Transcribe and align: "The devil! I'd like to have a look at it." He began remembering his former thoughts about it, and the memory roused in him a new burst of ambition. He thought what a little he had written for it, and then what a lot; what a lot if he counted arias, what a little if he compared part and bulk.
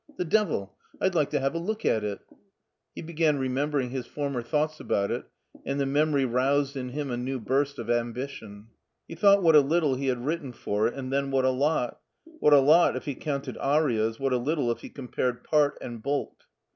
"The 0.17 0.25
devil! 0.25 0.75
I'd 0.99 1.13
like 1.13 1.29
to 1.29 1.39
have 1.39 1.53
a 1.53 1.59
look 1.59 1.85
at 1.85 2.03
it." 2.03 2.21
He 2.95 3.03
began 3.03 3.37
remembering 3.37 3.91
his 3.91 4.07
former 4.07 4.41
thoughts 4.41 4.79
about 4.79 5.11
it, 5.11 5.25
and 5.63 5.79
the 5.79 5.85
memory 5.85 6.25
roused 6.25 6.75
in 6.75 6.89
him 6.89 7.11
a 7.11 7.17
new 7.17 7.39
burst 7.39 7.77
of 7.77 7.87
ambition. 7.87 8.69
He 9.07 9.13
thought 9.13 9.43
what 9.43 9.55
a 9.55 9.61
little 9.61 9.93
he 9.93 10.07
had 10.07 10.25
written 10.25 10.53
for 10.53 10.87
it, 10.87 10.95
and 10.95 11.13
then 11.13 11.29
what 11.29 11.45
a 11.45 11.51
lot; 11.51 11.99
what 12.25 12.51
a 12.51 12.61
lot 12.61 12.95
if 12.95 13.05
he 13.05 13.13
counted 13.13 13.59
arias, 13.59 14.19
what 14.19 14.33
a 14.33 14.39
little 14.39 14.71
if 14.71 14.79
he 14.79 14.89
compared 14.89 15.43
part 15.43 15.77
and 15.81 16.01
bulk. 16.01 16.33